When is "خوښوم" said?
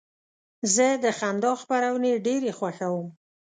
2.57-3.07